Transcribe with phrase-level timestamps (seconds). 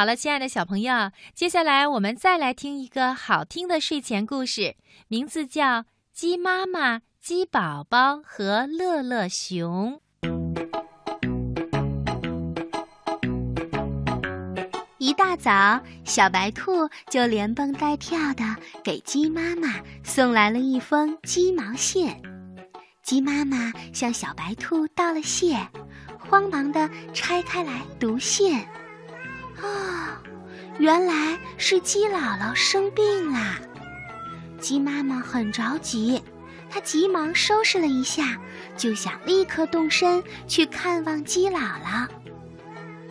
[0.00, 4.74] 好了，亲爱的小朋友，接下来我们再来听一个好听的睡前故事，
[5.08, 10.00] 名字叫《鸡妈妈、鸡宝宝和乐乐熊》。
[14.96, 18.42] 一大早，小白兔就连蹦带跳的
[18.82, 22.10] 给鸡妈妈送来了一封鸡毛信。
[23.02, 25.58] 鸡妈妈向小白兔道了谢，
[26.18, 28.58] 慌忙的拆开来读信。
[29.62, 30.20] 啊，
[30.78, 33.56] 原来是鸡姥姥生病啦！
[34.58, 36.22] 鸡妈妈很着急，
[36.68, 38.38] 她急忙收拾了一下，
[38.76, 42.06] 就想立刻动身去看望鸡姥姥。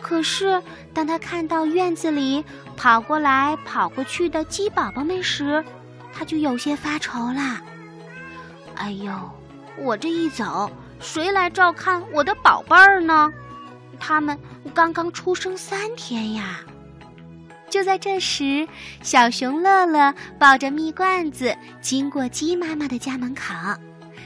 [0.00, 0.62] 可是，
[0.94, 2.44] 当她看到院子里
[2.76, 5.64] 跑过来跑过去的鸡宝宝们时，
[6.12, 7.60] 他就有些发愁了。
[8.74, 9.12] 哎呦，
[9.76, 13.32] 我这一走，谁来照看我的宝贝儿呢？
[14.00, 14.36] 他们
[14.74, 16.60] 刚刚出生三天呀！
[17.68, 18.66] 就在这时，
[19.00, 23.54] 小熊乐乐抱着蜜罐子经过鸡妈妈的家门口。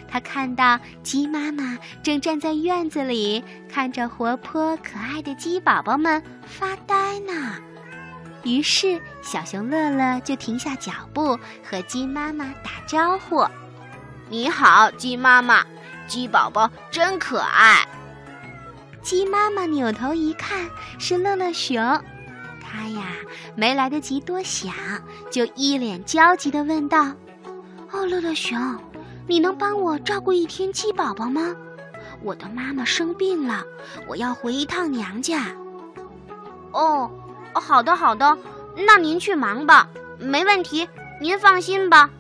[0.09, 7.57] 他看到鸡妈妈正站在院子里，看着活泼可爱的鸡宝宝们发呆呢。
[8.45, 13.45] 于是，小熊乐乐就停下脚步，和鸡妈妈打招呼
[14.31, 15.65] ：“你好，鸡妈妈，
[16.07, 17.87] 鸡宝宝真可爱。”
[19.05, 20.67] 鸡妈妈扭头一看，
[20.99, 21.77] 是乐乐熊。
[22.59, 23.09] 他呀，
[23.55, 24.73] 没来得及多想，
[25.31, 27.13] 就一脸焦急地问道
[27.93, 28.59] ：“哦，乐乐熊。”
[29.29, 31.55] 你能帮我照顾一天鸡宝宝吗？
[32.23, 33.63] 我的妈妈生病了，
[34.07, 35.47] 我要回一趟娘家。
[36.73, 37.11] 哦，
[37.55, 38.37] 好的好的，
[38.87, 40.89] 那您去忙吧，没问题，
[41.21, 42.11] 您放心吧。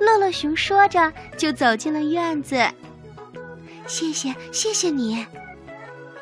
[0.00, 2.56] 乐乐熊说着就走进了院子。
[3.86, 5.26] 谢谢谢谢你，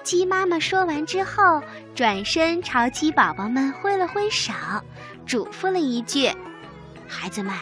[0.03, 1.63] 鸡妈妈说完之后，
[1.95, 4.53] 转身朝鸡宝宝们挥了挥手，
[5.27, 6.31] 嘱咐了一句
[7.09, 7.55] ：“孩子们。”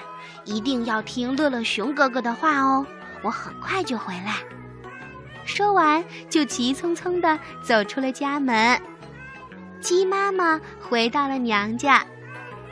[0.45, 2.87] 一定要听乐乐熊哥哥的话哦，
[3.23, 4.37] 我很快就回来。
[5.45, 8.81] 说完，就急匆匆地走出了家门。
[9.83, 12.03] 鸡妈妈回到了娘家，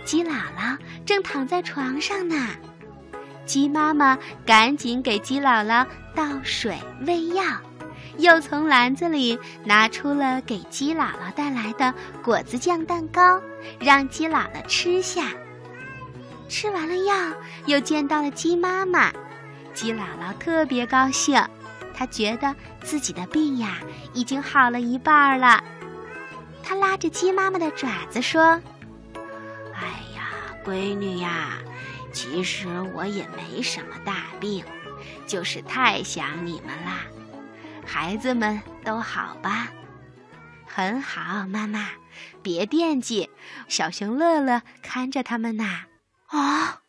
[0.06, 2.48] 鸡姥姥正躺在床上呢。
[3.46, 6.76] 鸡妈妈赶紧给鸡姥姥倒水
[7.06, 7.44] 喂药，
[8.18, 13.40] 又从篮子里拿出了给鸡姥姥带来的果子酱蛋糕，
[13.78, 15.28] 让鸡姥姥吃下。
[16.48, 17.14] 吃完了药，
[17.66, 19.10] 又见到了鸡妈妈，
[19.72, 21.42] 鸡姥姥特别高兴，
[21.94, 23.78] 她觉得自己的病呀
[24.12, 25.62] 已经好了一半了。
[26.62, 28.60] 她拉着鸡妈妈的爪子说
[29.74, 29.82] ：“哎
[30.14, 30.30] 呀，
[30.64, 31.58] 闺女呀，
[32.16, 34.64] 其实我也没什么大病，
[35.26, 37.02] 就是太想你们啦。
[37.84, 39.68] 孩子们都好吧？
[40.64, 41.90] 很好，妈妈，
[42.42, 43.28] 别惦记，
[43.68, 45.82] 小熊乐乐看着他们呢。”
[46.32, 46.80] 啊！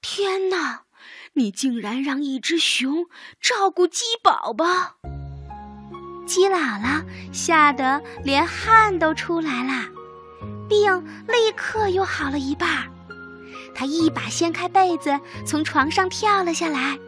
[0.00, 0.82] 天哪！
[1.32, 3.06] 你竟然让一只熊
[3.40, 4.66] 照顾鸡宝宝！
[6.26, 9.88] 鸡姥姥吓得连汗都出来了，
[10.68, 12.88] 病立刻又好了一半。
[13.74, 16.98] 他一把掀开被子，从床上跳了下来。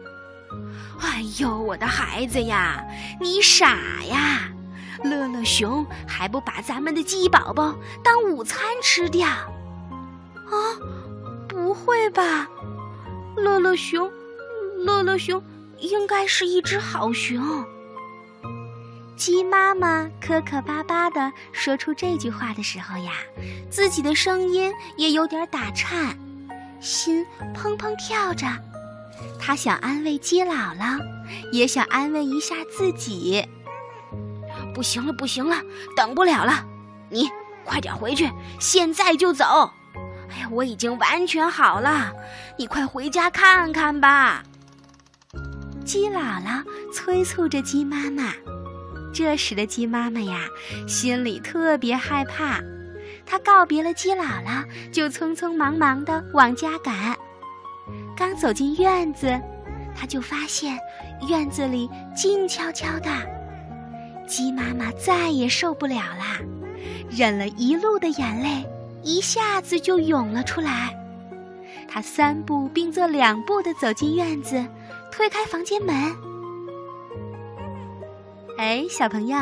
[1.01, 2.83] 哎呦，我的孩子呀，
[3.19, 4.49] 你傻呀！
[5.03, 9.27] 乐乐熊还不把咱们的鸡宝宝当午餐吃掉？
[9.27, 10.55] 啊！
[11.47, 12.47] 不会吧，
[13.35, 14.09] 乐乐熊，
[14.85, 15.43] 乐乐熊
[15.79, 17.65] 应该是一只好熊。
[19.15, 23.11] 鸡妈妈磕磕巴巴的说出这句话的时候呀，
[23.69, 26.17] 自己的声音也有点打颤，
[26.83, 28.45] 心砰砰跳着。
[29.39, 30.99] 他想安慰鸡姥姥，
[31.51, 33.47] 也想安慰一下自己。
[34.75, 35.55] 不行了，不行了，
[35.95, 36.65] 等不了了，
[37.09, 37.29] 你
[37.63, 38.29] 快点回去，
[38.59, 39.71] 现在就走。
[40.29, 42.11] 哎呀，我已经完全好了，
[42.57, 44.43] 你快回家看看吧。
[45.85, 48.33] 鸡姥姥催促着鸡妈妈。
[49.13, 50.47] 这时的鸡妈妈呀，
[50.87, 52.59] 心里特别害怕。
[53.25, 57.15] 他告别了鸡姥姥，就匆匆忙忙的往家赶。
[58.15, 59.39] 刚走进院子，
[59.95, 60.77] 他就发现
[61.27, 63.09] 院子里静悄悄的。
[64.27, 66.39] 鸡妈妈再也受不了了，
[67.09, 68.67] 忍了一路的眼泪。
[69.05, 70.97] 一下子就涌了出来，
[71.89, 74.65] 他三步并作两步的走进院子，
[75.11, 75.93] 推开房间门。
[78.57, 79.37] 哎，小朋友，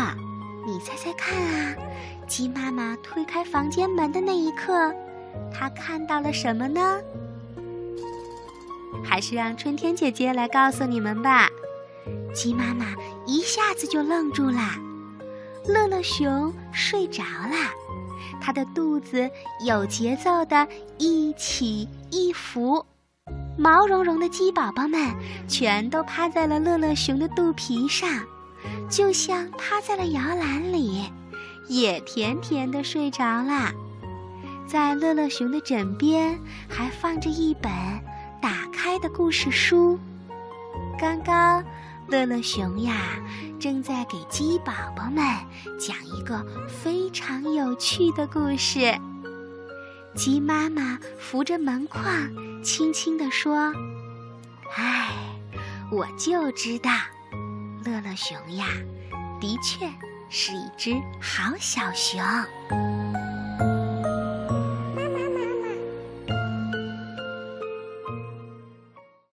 [0.65, 1.75] 你猜猜看啊？
[2.31, 4.95] 鸡妈妈推开房间门的那一刻，
[5.53, 6.97] 她看到了什么呢？
[9.03, 11.49] 还是让春天姐姐来告诉你们吧。
[12.33, 12.95] 鸡妈妈
[13.25, 14.61] 一下子就愣住了，
[15.67, 17.69] 乐乐熊睡着了。
[18.39, 19.29] 它的肚子
[19.65, 20.65] 有节奏的
[20.97, 22.85] 一起一伏，
[23.57, 25.13] 毛茸茸的鸡宝宝们
[25.49, 28.07] 全都趴在了乐乐熊的肚皮上，
[28.89, 31.03] 就像趴在了摇篮里，
[31.67, 33.71] 也甜甜的睡着啦。
[34.67, 37.71] 在乐乐熊的枕边还放着一本
[38.41, 39.99] 打开的故事书。
[40.97, 41.63] 刚刚，
[42.07, 42.93] 乐乐熊呀
[43.59, 45.23] 正在给鸡宝宝们
[45.79, 48.97] 讲一个非常有趣的故事。
[50.15, 52.03] 鸡妈妈扶着门框，
[52.63, 53.73] 轻轻地说
[54.75, 55.09] ：“哎，
[55.91, 56.91] 我就知道，
[57.85, 58.67] 乐乐熊呀，
[59.39, 59.85] 的确
[60.31, 62.19] 是一只好小熊。”